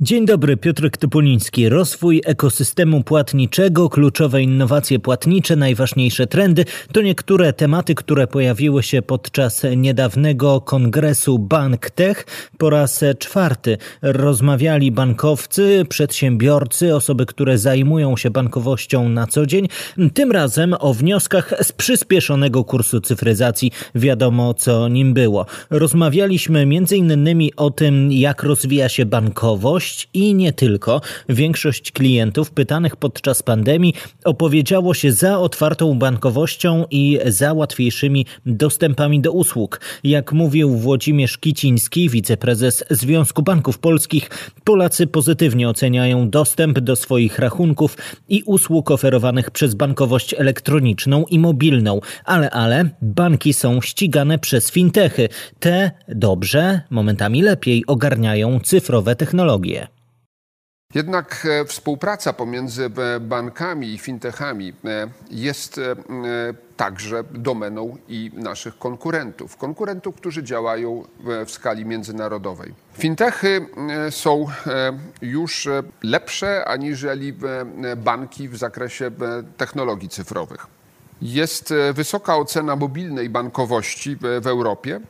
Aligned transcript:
Dzień 0.00 0.26
dobry, 0.26 0.56
Piotr 0.56 0.90
Topoliński. 0.98 1.68
Rozwój 1.68 2.22
ekosystemu 2.26 3.04
płatniczego, 3.04 3.88
kluczowe 3.88 4.42
innowacje 4.42 4.98
płatnicze, 4.98 5.56
najważniejsze 5.56 6.26
trendy 6.26 6.64
to 6.92 7.02
niektóre 7.02 7.52
tematy, 7.52 7.94
które 7.94 8.26
pojawiły 8.26 8.82
się 8.82 9.02
podczas 9.02 9.62
niedawnego 9.76 10.60
kongresu 10.60 11.38
BankTech. 11.38 12.26
Po 12.58 12.70
raz 12.70 13.04
czwarty 13.18 13.78
rozmawiali 14.02 14.92
bankowcy, 14.92 15.84
przedsiębiorcy, 15.88 16.94
osoby, 16.94 17.26
które 17.26 17.58
zajmują 17.58 18.16
się 18.16 18.30
bankowością 18.30 19.08
na 19.08 19.26
co 19.26 19.46
dzień. 19.46 19.68
Tym 20.14 20.32
razem 20.32 20.74
o 20.78 20.94
wnioskach 20.94 21.54
z 21.62 21.72
przyspieszonego 21.72 22.64
kursu 22.64 23.00
cyfryzacji. 23.00 23.72
Wiadomo, 23.94 24.54
co 24.54 24.88
nim 24.88 25.14
było. 25.14 25.46
Rozmawialiśmy 25.70 26.60
m.in. 26.60 27.50
o 27.56 27.70
tym, 27.70 28.12
jak 28.12 28.42
rozwija 28.42 28.88
się 28.88 29.06
bankowość, 29.06 29.85
i 30.14 30.34
nie 30.34 30.52
tylko. 30.52 31.00
Większość 31.28 31.92
klientów 31.92 32.50
pytanych 32.50 32.96
podczas 32.96 33.42
pandemii 33.42 33.94
opowiedziało 34.24 34.94
się 34.94 35.12
za 35.12 35.38
otwartą 35.38 35.98
bankowością 35.98 36.84
i 36.90 37.18
za 37.26 37.52
łatwiejszymi 37.52 38.26
dostępami 38.46 39.20
do 39.20 39.32
usług. 39.32 39.80
Jak 40.04 40.32
mówił 40.32 40.76
Włodzimierz 40.76 41.38
Kiciński, 41.38 42.08
wiceprezes 42.10 42.84
Związku 42.90 43.42
Banków 43.42 43.78
Polskich, 43.78 44.30
Polacy 44.64 45.06
pozytywnie 45.06 45.68
oceniają 45.68 46.30
dostęp 46.30 46.80
do 46.80 46.96
swoich 46.96 47.38
rachunków 47.38 47.96
i 48.28 48.42
usług 48.46 48.90
oferowanych 48.90 49.50
przez 49.50 49.74
bankowość 49.74 50.34
elektroniczną 50.34 51.24
i 51.30 51.38
mobilną. 51.38 52.00
Ale, 52.24 52.50
ale, 52.50 52.88
banki 53.02 53.52
są 53.52 53.80
ścigane 53.80 54.38
przez 54.38 54.70
fintechy. 54.70 55.28
Te 55.60 55.90
dobrze, 56.08 56.80
momentami 56.90 57.42
lepiej 57.42 57.86
ogarniają 57.86 58.60
cyfrowe 58.60 59.16
technologie. 59.16 59.75
Jednak 60.96 61.46
e, 61.46 61.64
współpraca 61.64 62.32
pomiędzy 62.32 62.84
e, 62.84 63.20
bankami 63.20 63.94
i 63.94 63.98
fintechami 63.98 64.72
e, 64.84 65.08
jest 65.30 65.80
także 66.76 67.24
domeną 67.24 67.96
i 68.08 68.30
naszych 68.34 68.78
konkurentów. 68.78 69.56
Konkurentów, 69.56 70.14
którzy 70.14 70.42
działają 70.42 71.04
w 71.46 71.50
skali 71.50 71.84
międzynarodowej. 71.84 72.74
Fintechy 72.92 73.66
są 74.10 74.46
już 75.22 75.68
lepsze 76.02 76.64
aniżeli 76.64 77.34
banki 77.96 78.48
w 78.48 78.56
zakresie 78.56 79.10
technologii 79.56 80.08
cyfrowych. 80.08 80.66
Jest 81.22 81.74
wysoka 81.94 82.36
ocena 82.36 82.76
mobilnej 82.76 83.30
bankowości 83.30 84.16
w 84.40 84.46
Europie. 84.46 85.00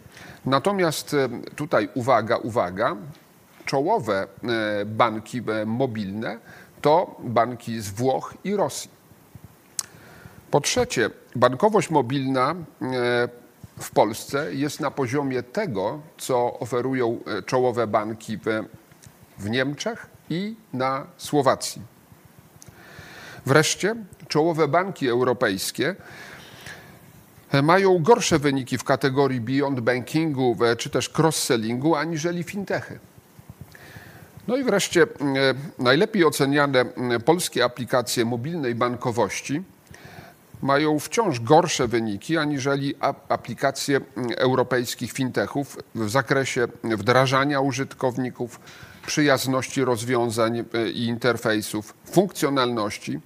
Natomiast 0.46 1.16
tutaj 1.56 1.88
uwaga, 1.94 2.36
uwaga, 2.36 2.96
czołowe 3.66 4.26
e, 4.44 4.84
banki 4.84 5.42
e, 5.48 5.66
mobilne 5.66 6.38
to 6.82 7.16
banki 7.24 7.80
z 7.80 7.90
Włoch 7.90 8.34
i 8.44 8.56
Rosji. 8.56 8.90
Po 10.50 10.60
trzecie, 10.60 11.10
bankowość 11.36 11.90
mobilna 11.90 12.50
e, 12.50 12.54
w 13.78 13.90
Polsce 13.90 14.54
jest 14.54 14.80
na 14.80 14.90
poziomie 14.90 15.42
tego, 15.42 16.00
co 16.18 16.58
oferują 16.58 17.20
czołowe 17.46 17.86
banki 17.86 18.38
w 19.38 19.50
Niemczech 19.50 20.06
i 20.30 20.56
na 20.72 21.06
Słowacji. 21.16 21.82
Wreszcie, 23.46 23.96
czołowe 24.28 24.68
banki 24.68 25.08
europejskie 25.08 25.96
mają 27.62 28.02
gorsze 28.02 28.38
wyniki 28.38 28.78
w 28.78 28.84
kategorii 28.84 29.40
beyond 29.40 29.80
bankingu 29.80 30.56
czy 30.78 30.90
też 30.90 31.10
cross-sellingu 31.18 31.96
aniżeli 31.96 32.42
fintechy. 32.42 32.98
No 34.48 34.56
i 34.56 34.64
wreszcie 34.64 35.02
e, 35.02 35.06
najlepiej 35.78 36.24
oceniane 36.24 36.84
polskie 37.24 37.64
aplikacje 37.64 38.24
mobilnej 38.24 38.74
bankowości 38.74 39.62
mają 40.62 40.98
wciąż 40.98 41.40
gorsze 41.40 41.88
wyniki 41.88 42.36
aniżeli 42.36 42.94
aplikacje 43.28 44.00
europejskich 44.36 45.12
fintechów 45.12 45.78
w 45.94 46.10
zakresie 46.10 46.68
wdrażania 46.84 47.60
użytkowników, 47.60 48.60
przyjazności 49.06 49.84
rozwiązań 49.84 50.58
e, 50.58 50.90
i 50.90 51.06
interfejsów, 51.06 51.94
funkcjonalności, 52.04 53.20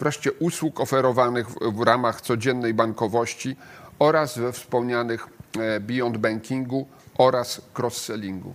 wreszcie 0.00 0.32
usług 0.32 0.80
oferowanych 0.80 1.48
w 1.48 1.82
ramach 1.82 2.20
codziennej 2.20 2.74
bankowości 2.74 3.56
oraz 3.98 4.38
we 4.38 4.52
wspomnianych 4.52 5.26
e, 5.58 5.80
beyond 5.80 6.16
bankingu 6.16 6.86
oraz 7.18 7.62
cross-sellingu 7.78 8.54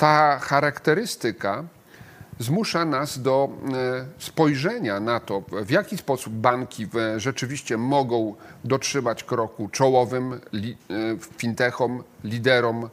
ta 0.00 0.38
charakterystyka 0.38 1.64
zmusza 2.38 2.84
nas 2.84 3.22
do 3.22 3.48
e, 3.48 4.06
spojrzenia 4.18 5.00
na 5.00 5.20
to, 5.20 5.42
w 5.52 5.70
jaki 5.70 5.98
sposób 5.98 6.32
banki 6.32 6.88
rzeczywiście 7.16 7.76
mogą 7.76 8.34
dotrzymać 8.64 9.24
kroku 9.24 9.68
czołowym 9.68 10.32
e, 10.32 10.38
fintechom, 11.36 12.02
liderom 12.24 12.88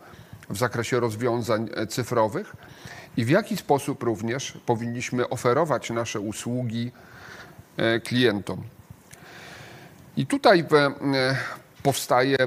w 0.49 0.57
zakresie 0.57 0.99
rozwiązań 0.99 1.69
e, 1.75 1.87
cyfrowych 1.87 2.55
i 3.17 3.25
w 3.25 3.29
jaki 3.29 3.57
sposób 3.57 4.03
również 4.03 4.57
powinniśmy 4.65 5.29
oferować 5.29 5.89
nasze 5.89 6.19
usługi 6.19 6.91
klientom. 8.03 8.63
I 10.17 10.25
tutaj 10.25 10.65
powstaje 11.83 12.37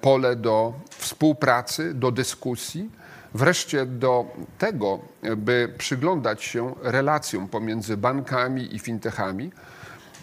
pole 0.00 0.36
do 0.36 0.72
współpracy, 0.98 1.94
do 1.94 2.10
dyskusji 2.10 2.90
wreszcie 3.34 3.86
do 3.86 4.24
tego, 4.58 4.98
by 5.36 5.74
przyglądać 5.78 6.44
się 6.44 6.74
relacjom 6.82 7.48
pomiędzy 7.48 7.96
bankami 7.96 8.74
i 8.74 8.78
fintechami, 8.78 9.52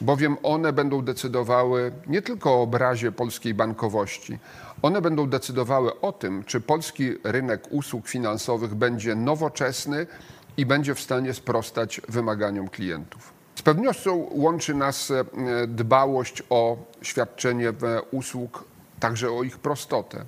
bowiem 0.02 0.38
one 0.44 0.74
będą 0.74 1.02
decydowały 1.02 1.92
nie 2.08 2.22
tylko 2.22 2.54
o 2.54 2.62
obrazie 2.62 3.12
polskiej 3.12 3.54
bankowości, 3.54 4.40
one 4.82 5.02
będą 5.02 5.30
decydowały 5.30 6.00
o 6.02 6.12
tym, 6.12 6.44
czy 6.44 6.62
polski 6.62 7.14
rynek 7.24 7.68
usług 7.72 8.08
finansowych 8.08 8.76
będzie 8.76 9.16
nowoczesny 9.16 10.08
i 10.58 10.66
będzie 10.66 10.96
w 10.96 11.00
stanie 11.00 11.34
sprostać 11.34 12.02
wymaganiom 12.10 12.68
klientów. 12.70 13.34
Z 13.56 13.62
pewnością 13.62 14.28
łączy 14.32 14.74
nas 14.74 15.12
e, 15.12 15.26
dbałość 15.68 16.44
o 16.50 16.78
świadczenie 17.02 17.74
usług, 18.12 18.64
także 19.00 19.32
o 19.32 19.44
ich 19.44 19.60
prostotę. 19.60 20.26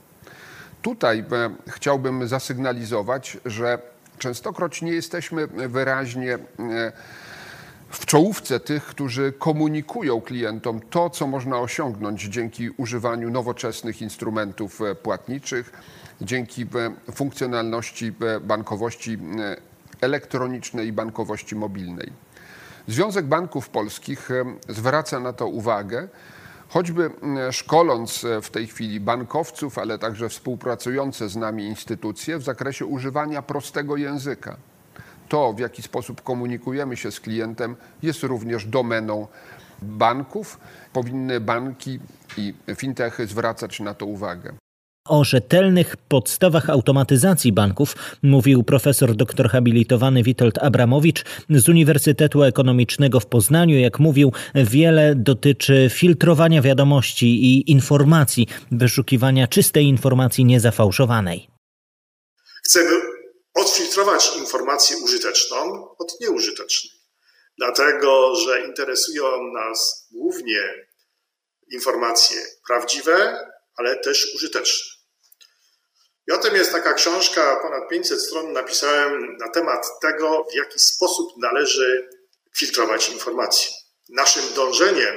Tutaj 0.82 1.20
e, 1.20 1.50
chciałbym 1.68 2.28
zasygnalizować, 2.28 3.38
że 3.46 3.80
częstokroć 4.18 4.82
nie 4.82 4.92
jesteśmy 4.92 5.48
wyraźnie 5.48 6.34
e, 6.34 6.40
w 7.90 8.06
czołówce 8.06 8.60
tych, 8.60 8.86
którzy 8.86 9.34
komunikują 9.40 10.22
klientom 10.22 10.80
to, 10.90 11.10
co 11.10 11.28
można 11.28 11.60
osiągnąć 11.60 12.24
dzięki 12.24 12.70
używaniu 12.70 13.30
nowoczesnych 13.30 14.02
instrumentów 14.02 14.82
e, 14.82 14.96
płatniczych, 14.96 15.72
dzięki 16.22 16.66
funkcjonalności 17.16 18.14
bankowości 18.42 19.18
elektronicznej 20.02 20.88
i 20.88 20.94
bankowości 20.94 21.56
mobilnej. 21.56 22.12
Związek 22.88 23.26
Banków 23.26 23.70
Polskich 23.70 24.30
zwraca 24.70 25.20
na 25.20 25.34
to 25.34 25.48
uwagę 25.48 26.08
choćby 26.70 27.12
mm, 27.22 27.52
szkoląc 27.52 28.26
e, 28.26 28.42
w 28.42 28.50
tej 28.50 28.68
chwili 28.68 29.00
bankowców, 29.00 29.78
ale 29.78 30.00
także 30.00 30.30
współpracujące 30.30 31.30
z 31.30 31.36
nami 31.36 31.66
instytucje 31.66 32.38
w 32.38 32.44
zakresie 32.44 32.86
używania 32.86 33.42
prostego 33.42 33.98
języka. 33.98 34.58
To, 35.30 35.54
w 35.54 35.60
jaki 35.60 35.82
sposób 35.82 36.22
komunikujemy 36.22 36.98
się 36.98 37.12
z 37.12 37.20
klientem, 37.20 37.76
jest 38.04 38.24
również 38.24 38.66
domeną 38.66 39.28
banków. 39.82 40.60
Powinny 40.94 41.40
banki 41.40 42.00
i 42.38 42.54
fintechy 42.76 43.28
zwracać 43.28 43.80
na 43.80 43.94
to 43.94 44.06
uwagę. 44.06 44.54
O 45.10 45.24
rzetelnych 45.24 45.98
podstawach 45.98 46.70
automatyzacji 46.70 47.52
banków 47.54 47.96
mówił 48.24 48.64
profesor 48.64 49.16
doktor 49.16 49.50
habilitowany 49.50 50.24
Witold 50.24 50.58
Abramowicz 50.58 51.24
z 51.50 51.70
Uniwersytetu 51.70 52.44
Ekonomicznego 52.44 53.20
w 53.20 53.26
Poznaniu. 53.26 53.80
Jak 53.80 54.00
mówił, 54.00 54.32
wiele 54.56 55.16
dotyczy 55.16 55.90
filtrowania 55.94 56.62
wiadomości 56.62 57.26
i 57.26 57.72
informacji, 57.72 58.48
wyszukiwania 58.72 59.48
czystej 59.48 59.86
informacji 59.86 60.46
niezafałszowanej. 60.46 61.48
Chcemy 62.66 63.02
odfiltrować 63.54 64.32
informację 64.38 64.98
użyteczną 64.98 65.58
od 65.98 66.22
nieużytecznej, 66.22 66.94
dlatego 67.58 68.36
że 68.36 68.68
interesują 68.68 69.24
nas 69.54 70.08
głównie 70.12 70.62
informacje 71.72 72.38
prawdziwe, 72.68 73.38
ale 73.78 73.98
też 73.98 74.36
użyteczne. 74.36 74.99
I 76.30 76.32
o 76.32 76.38
tym 76.38 76.56
jest 76.56 76.72
taka 76.72 76.94
książka, 76.94 77.56
ponad 77.62 77.90
500 77.90 78.22
stron 78.22 78.54
napisałem 78.54 79.38
na 79.38 79.50
temat 79.50 80.00
tego, 80.02 80.48
w 80.52 80.56
jaki 80.56 80.80
sposób 80.80 81.38
należy 81.38 82.10
filtrować 82.58 83.10
informacje. 83.10 83.72
Naszym 84.10 84.54
dążeniem 84.56 85.16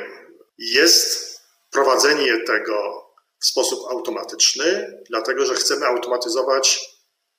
jest 0.58 1.38
prowadzenie 1.70 2.40
tego 2.46 3.06
w 3.40 3.46
sposób 3.46 3.90
automatyczny, 3.90 4.98
dlatego 5.10 5.46
że 5.46 5.54
chcemy 5.54 5.86
automatyzować 5.86 6.80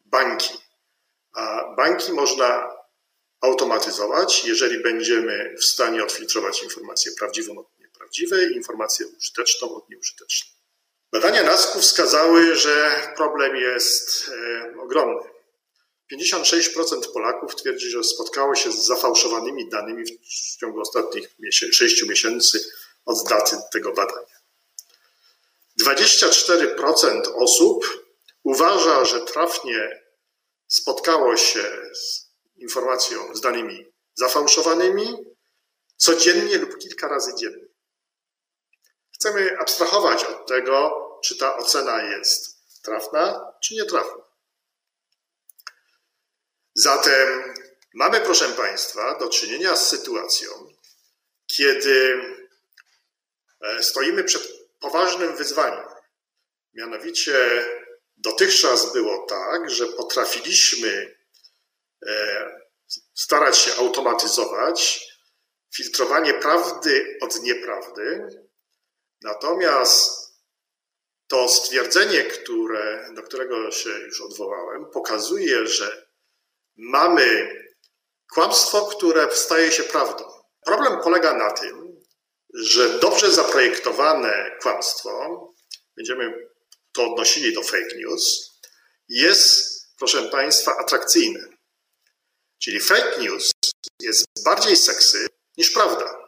banki. 0.06 0.54
A 1.36 1.74
banki 1.78 2.12
można 2.12 2.70
automatyzować, 3.42 4.46
jeżeli 4.46 4.84
będziemy 4.84 5.56
w 5.60 5.66
stanie 5.66 6.04
odfiltrować 6.04 6.64
informację 6.64 7.12
prawdziwą 7.20 7.58
od 7.58 7.80
nieprawdziwej, 7.80 8.56
informację 8.56 9.08
użyteczną 9.18 9.76
od 9.76 9.90
nieużytecznej. 9.90 10.53
Badania 11.14 11.44
NASK 11.44 11.78
wskazały, 11.80 12.56
że 12.56 13.02
problem 13.16 13.56
jest 13.56 14.30
e, 14.30 14.82
ogromny. 14.82 15.30
56% 16.14 17.14
Polaków 17.14 17.56
twierdzi, 17.56 17.90
że 17.90 18.04
spotkało 18.04 18.56
się 18.56 18.72
z 18.72 18.86
zafałszowanymi 18.86 19.70
danymi 19.70 20.04
w 20.06 20.60
ciągu 20.60 20.82
ostatnich 20.82 21.36
6 21.52 22.04
miesięcy 22.04 22.72
od 23.06 23.30
daty 23.30 23.56
tego 23.72 23.92
badania. 23.92 24.38
24% 25.82 27.22
osób 27.36 28.06
uważa, 28.44 29.06
że 29.06 29.22
trafnie 29.22 30.04
spotkało 30.68 31.38
się 31.38 31.64
z 31.94 32.30
informacją, 32.56 33.36
z 33.36 33.42
danymi 33.42 33.86
zafałszowanymi 34.16 35.18
codziennie 35.98 36.58
lub 36.58 36.78
kilka 36.78 37.08
razy 37.08 37.36
dziennie. 37.36 37.66
Chcemy 39.16 39.58
abstrahować 39.60 40.24
od 40.24 40.48
tego, 40.48 41.03
czy 41.24 41.38
ta 41.38 41.58
ocena 41.58 42.04
jest 42.04 42.58
trafna, 42.82 43.54
czy 43.64 43.74
nietrafna. 43.74 44.24
Zatem 46.74 47.54
mamy, 47.94 48.20
proszę 48.22 48.50
Państwa, 48.50 49.18
do 49.20 49.30
czynienia 49.30 49.76
z 49.76 49.88
sytuacją, 49.88 50.50
kiedy 51.48 52.22
e, 53.62 53.84
stoimy 53.84 54.24
przed 54.24 54.54
poważnym 54.80 55.36
wyzwaniem. 55.36 55.86
Mianowicie 56.74 57.66
dotychczas 58.18 58.94
było 58.94 59.26
tak, 59.26 59.70
że 59.70 59.88
potrafiliśmy 59.88 61.16
e, 62.08 62.64
starać 63.14 63.58
się 63.58 63.76
automatyzować 63.76 65.08
filtrowanie 65.76 66.34
prawdy 66.34 67.18
od 67.22 67.42
nieprawdy, 67.42 68.28
natomiast 69.22 70.23
to 71.34 71.50
stwierdzenie, 71.50 72.24
które, 72.24 73.10
do 73.16 73.24
którego 73.24 73.72
się 73.72 73.90
już 73.90 74.22
odwołałem, 74.22 74.86
pokazuje, 74.86 75.68
że 75.68 76.08
mamy 76.76 77.56
kłamstwo, 78.34 78.86
które 78.86 79.36
staje 79.36 79.72
się 79.72 79.84
prawdą. 79.84 80.24
Problem 80.66 81.02
polega 81.04 81.34
na 81.34 81.52
tym, 81.52 82.02
że 82.54 83.00
dobrze 83.00 83.32
zaprojektowane 83.32 84.58
kłamstwo, 84.62 85.12
będziemy 85.96 86.48
to 86.92 87.12
odnosili 87.12 87.54
do 87.54 87.64
fake 87.64 87.96
news, 87.96 88.52
jest, 89.08 89.82
proszę 89.98 90.24
Państwa, 90.24 90.78
atrakcyjne. 90.78 91.48
Czyli 92.60 92.80
fake 92.80 93.18
news 93.20 93.52
jest 94.02 94.26
bardziej 94.46 94.78
seksy 94.78 95.28
niż 95.58 95.72
prawda. 95.72 96.28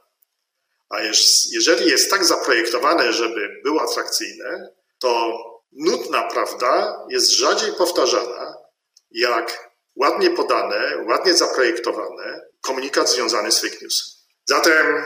A 0.89 1.01
jeżeli 1.51 1.89
jest 1.89 2.09
tak 2.09 2.25
zaprojektowane, 2.25 3.13
żeby 3.13 3.61
było 3.63 3.81
atrakcyjne, 3.81 4.75
to 4.99 5.39
nudna 5.71 6.23
prawda 6.23 7.05
jest 7.09 7.31
rzadziej 7.31 7.71
powtarzana, 7.73 8.53
jak 9.11 9.69
ładnie 9.95 10.29
podane, 10.29 11.05
ładnie 11.07 11.33
zaprojektowane 11.33 12.41
komunikat 12.61 13.09
związany 13.09 13.51
z 13.51 13.61
fake 13.61 13.77
newsem. 13.81 14.07
Zatem 14.45 15.03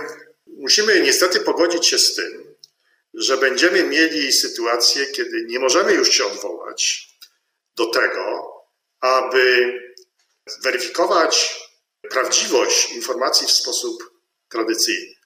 musimy 0.48 1.00
niestety 1.02 1.40
pogodzić 1.40 1.88
się 1.88 2.00
z 2.00 2.16
tym, 2.16 2.56
że 3.14 3.38
będziemy 3.38 3.84
mieli 3.84 4.34
sytuację, 4.34 5.06
kiedy 5.06 5.46
nie 5.46 5.60
możemy 5.60 5.94
już 5.94 6.10
się 6.10 6.26
odwołać 6.26 7.10
do 7.76 7.86
tego, 7.86 8.54
aby 9.00 9.74
weryfikować 10.64 11.60
prawdziwość 12.10 12.92
informacji 12.92 13.48
w 13.48 13.52
sposób 13.52 14.04
tradycyjny. 14.50 15.19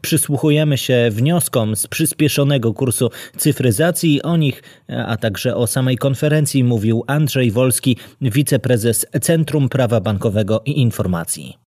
Przysłuchujemy 0.00 0.78
się 0.78 1.08
wnioskom 1.10 1.76
z 1.76 1.86
przyspieszonego 1.86 2.74
kursu 2.74 3.10
cyfryzacji. 3.36 4.22
O 4.22 4.36
nich, 4.36 4.62
a 5.06 5.16
także 5.16 5.56
o 5.56 5.66
samej 5.66 5.96
konferencji 5.98 6.64
mówił 6.64 7.04
Andrzej 7.06 7.50
Wolski, 7.50 7.96
wiceprezes 8.20 9.06
Centrum 9.20 9.68
Prawa 9.68 10.00
Bankowego 10.00 10.62
i 10.64 10.80
Informacji. 10.80 11.62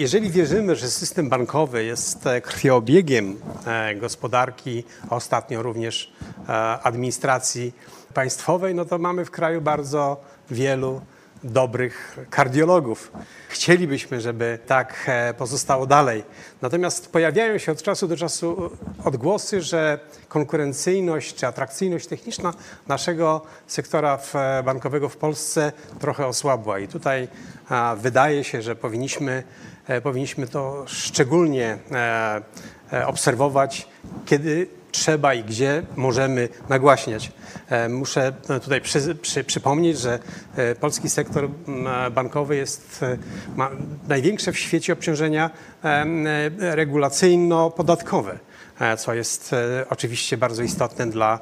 Jeżeli 0.00 0.30
wierzymy, 0.30 0.76
że 0.76 0.90
system 0.90 1.28
bankowy 1.28 1.84
jest 1.84 2.26
e, 2.26 2.40
krwiobiegiem 2.40 3.36
e, 3.66 3.94
gospodarki, 3.94 4.84
a 5.10 5.16
ostatnio 5.16 5.62
również 5.62 6.12
e, 6.48 6.52
administracji 6.82 7.72
państwowej, 8.14 8.74
no 8.74 8.84
to 8.84 8.98
mamy 8.98 9.24
w 9.24 9.30
kraju 9.30 9.60
bardzo 9.60 10.20
wielu 10.50 11.00
dobrych 11.44 12.18
kardiologów. 12.30 13.12
Chcielibyśmy, 13.48 14.20
żeby 14.20 14.58
tak 14.66 15.04
e, 15.06 15.34
pozostało 15.34 15.86
dalej. 15.86 16.24
Natomiast 16.62 17.12
pojawiają 17.12 17.58
się 17.58 17.72
od 17.72 17.82
czasu 17.82 18.08
do 18.08 18.16
czasu 18.16 18.70
odgłosy, 19.04 19.62
że 19.62 19.98
konkurencyjność 20.28 21.34
czy 21.34 21.46
atrakcyjność 21.46 22.06
techniczna 22.06 22.54
naszego 22.88 23.42
sektora 23.66 24.18
e, 24.34 24.62
bankowego 24.62 25.08
w 25.08 25.16
Polsce 25.16 25.72
trochę 26.00 26.26
osłabła. 26.26 26.78
I 26.78 26.88
tutaj 26.88 27.28
wydaje 27.96 28.44
się, 28.44 28.62
że 28.62 28.76
powinniśmy, 28.76 29.42
e, 29.86 30.00
powinniśmy 30.00 30.46
to 30.46 30.84
szczególnie 30.86 31.78
obserwować, 33.06 33.88
kiedy 34.26 34.79
trzeba 34.92 35.34
i 35.34 35.44
gdzie 35.44 35.82
możemy 35.96 36.48
nagłaśniać. 36.68 37.32
E, 37.68 37.88
muszę 37.88 38.32
tutaj 38.62 38.80
przy, 38.80 39.14
przy, 39.14 39.44
przypomnieć, 39.44 39.98
że 39.98 40.18
e, 40.56 40.74
polski 40.74 41.10
sektor 41.10 41.48
bankowy 42.14 42.56
jest, 42.56 43.02
e, 43.02 43.18
ma 43.56 43.70
największe 44.08 44.52
w 44.52 44.58
świecie 44.58 44.92
obciążenia 44.92 45.50
regulacyjno-podatkowe, 46.58 48.38
co 48.98 49.14
jest 49.14 49.54
oczywiście 49.90 50.36
bardzo 50.36 50.62
istotne 50.62 51.06
dla 51.06 51.38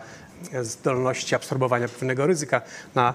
zdolności 0.63 1.35
absorbowania 1.35 1.89
pewnego 1.89 2.27
ryzyka 2.27 2.63
na 2.95 3.15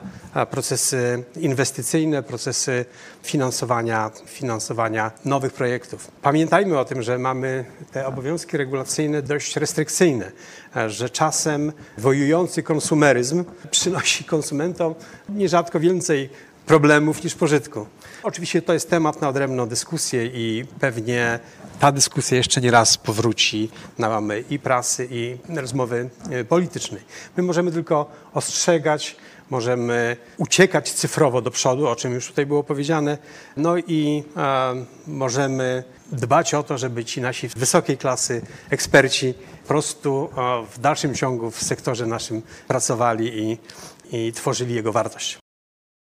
procesy 0.51 1.23
inwestycyjne, 1.35 2.23
procesy 2.23 2.85
finansowania, 3.23 4.11
finansowania 4.25 5.11
nowych 5.25 5.53
projektów. 5.53 6.11
Pamiętajmy 6.21 6.79
o 6.79 6.85
tym, 6.85 7.01
że 7.01 7.17
mamy 7.17 7.65
te 7.91 8.07
obowiązki 8.07 8.57
regulacyjne 8.57 9.21
dość 9.21 9.55
restrykcyjne, 9.55 10.31
że 10.87 11.09
czasem 11.09 11.71
wojujący 11.97 12.63
konsumeryzm 12.63 13.43
przynosi 13.71 14.24
konsumentom 14.24 14.95
nierzadko 15.29 15.79
więcej 15.79 16.29
problemów 16.65 17.24
niż 17.24 17.36
pożytku. 17.36 17.88
Oczywiście 18.24 18.62
to 18.62 18.74
jest 18.74 18.89
temat 18.89 19.22
na 19.22 19.29
odrębną 19.29 19.67
dyskusję 19.67 20.25
i 20.25 20.65
pewnie 20.79 21.39
ta 21.79 21.91
dyskusja 21.91 22.38
jeszcze 22.38 22.62
nie 22.62 22.72
raz 22.72 22.98
powróci 22.98 23.70
na 23.98 24.10
mamy 24.10 24.43
i 24.50 24.60
prasy, 24.60 25.08
i 25.12 25.38
rozmowy 25.55 26.10
e, 26.29 26.46
politycznej. 26.46 27.01
My 27.38 27.43
możemy 27.43 27.72
tylko 27.72 28.12
ostrzegać, 28.34 29.15
możemy 29.50 30.17
uciekać 30.38 30.91
cyfrowo 30.91 31.41
do 31.41 31.51
przodu, 31.51 31.88
o 31.88 31.96
czym 31.96 32.13
już 32.13 32.27
tutaj 32.27 32.46
było 32.46 32.63
powiedziane, 32.63 33.17
no 33.58 33.77
i 33.77 34.24
e, 34.38 34.86
możemy 35.08 35.84
dbać 36.12 36.53
o 36.53 36.63
to, 36.63 36.77
żeby 36.77 37.05
ci 37.05 37.22
nasi 37.22 37.48
wysokiej 37.48 37.98
klasy 37.98 38.41
eksperci 38.70 39.34
po 39.62 39.67
prostu 39.67 40.29
e, 40.38 40.65
w 40.72 40.79
dalszym 40.79 41.15
ciągu 41.15 41.51
w 41.51 41.63
sektorze 41.63 42.05
naszym 42.05 42.41
pracowali 42.67 43.39
i, 43.39 43.58
i 44.12 44.32
tworzyli 44.34 44.75
jego 44.75 44.91
wartość. 44.91 45.42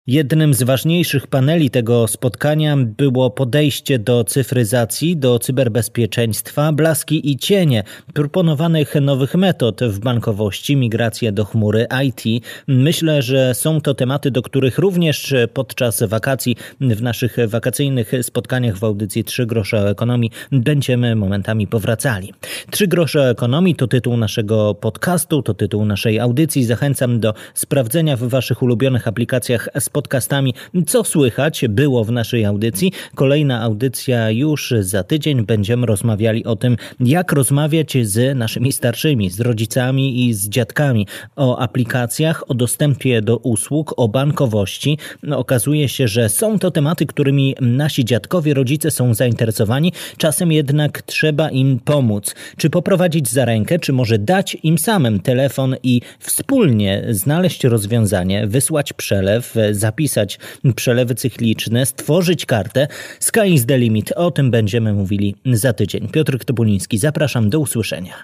Jednym 0.07 0.55
z 0.55 0.63
ważniejszych 0.63 1.27
paneli 1.27 1.71
tego 1.71 2.09
spotkania 2.09 2.77
było 2.77 3.31
podejście 3.31 3.99
do 3.99 4.25
cyfryzacji, 4.25 5.17
do 5.17 5.39
cyberbezpieczeństwa, 5.39 6.73
blaski 6.73 7.31
i 7.31 7.37
cienie 7.37 7.83
proponowanych 8.15 8.95
nowych 8.95 9.35
metod 9.35 9.81
w 9.85 9.99
bankowości, 9.99 10.77
migracja 10.77 11.33
do 11.33 11.45
chmury 11.45 11.87
IT. 12.07 12.45
Myślę, 12.67 13.23
że 13.23 13.55
są 13.55 13.81
to 13.81 13.95
tematy, 13.95 14.31
do 14.31 14.43
których 14.43 14.79
również 14.79 15.35
podczas 15.55 16.03
wakacji, 16.03 16.57
w 16.81 17.03
naszych 17.03 17.37
wakacyjnych 17.47 18.13
spotkaniach 18.23 18.79
w 18.79 18.85
audycji 18.85 19.25
Trzy 19.25 19.47
grosze 19.47 19.83
o 19.83 19.91
ekonomii 19.91 20.31
będziemy 20.53 21.17
momentami 21.17 21.67
powracali. 21.67 22.33
Trzy 22.71 22.87
grosze 22.87 23.21
o 23.21 23.31
ekonomii 23.31 23.75
to 23.75 23.87
tytuł 23.87 24.17
naszego 24.17 24.75
podcastu, 24.75 25.43
to 25.43 25.55
tytuł 25.55 25.85
naszej 25.85 26.21
audycji. 26.21 26.65
Zachęcam 26.65 27.21
do 27.21 27.35
sprawdzenia 27.55 28.17
w 28.17 28.23
waszych 28.23 28.63
ulubionych 28.63 29.09
aplikacjach 29.09 29.69
podcastami. 29.95 30.55
Co 30.87 31.05
słychać 31.05 31.65
było 31.69 32.05
w 32.05 32.13
naszej 32.13 32.45
audycji? 32.45 32.93
Kolejna 33.15 33.63
audycja 33.63 34.31
już 34.31 34.75
za 34.81 35.05
tydzień. 35.05 35.47
Będziemy 35.47 35.87
rozmawiali 35.87 36.45
o 36.45 36.57
tym, 36.57 36.77
jak 37.01 37.33
rozmawiać 37.33 37.97
z 38.03 38.39
naszymi 38.39 38.73
starszymi, 38.73 39.31
z 39.31 39.41
rodzicami 39.41 40.27
i 40.27 40.35
z 40.35 40.49
dziadkami 40.49 41.07
o 41.37 41.59
aplikacjach, 41.59 42.51
o 42.51 42.55
dostępie 42.55 43.23
do 43.23 43.37
usług, 43.37 43.95
o 43.97 44.09
bankowości. 44.09 44.99
No, 45.23 45.39
okazuje 45.39 45.89
się, 45.89 46.09
że 46.09 46.29
są 46.29 46.59
to 46.59 46.71
tematy, 46.71 47.07
którymi 47.07 47.55
nasi 47.61 48.05
dziadkowie, 48.05 48.55
rodzice 48.55 48.91
są 48.91 49.15
zainteresowani. 49.15 49.93
Czasem 50.17 50.53
jednak 50.53 51.03
trzeba 51.03 51.51
im 51.51 51.79
pomóc. 51.79 52.35
Czy 52.57 52.71
poprowadzić 52.71 53.29
za 53.29 53.45
rękę, 53.45 53.79
czy 53.79 53.93
może 53.93 54.19
dać 54.19 54.57
im 54.63 54.79
samym 54.79 55.21
telefon 55.21 55.77
i 55.83 56.01
wspólnie 56.19 57.05
znaleźć 57.11 57.65
rozwiązanie, 57.65 58.47
wysłać 58.47 58.93
przelew, 58.93 59.55
zapisać 59.85 60.39
przelewy 60.77 61.15
cykliczne, 61.15 61.87
stworzyć 61.87 62.47
kartę. 62.47 62.89
Sky 63.21 63.47
is 63.47 63.67
the 63.67 63.79
limit. 63.79 64.13
O 64.13 64.31
tym 64.31 64.51
będziemy 64.51 64.93
mówili 64.93 65.35
za 65.53 65.73
tydzień. 65.73 66.09
Piotr 66.09 66.39
Topuliński, 66.45 66.99
zapraszam 66.99 67.51
do 67.51 67.59
usłyszenia. 67.61 68.15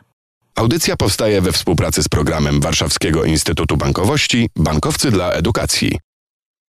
Audycja 0.55 0.97
powstaje 0.97 1.41
we 1.41 1.53
współpracy 1.53 2.03
z 2.03 2.09
programem 2.09 2.61
Warszawskiego 2.61 3.25
Instytutu 3.25 3.77
Bankowości 3.77 4.49
Bankowcy 4.57 5.11
dla 5.11 5.33
Edukacji. 5.33 6.10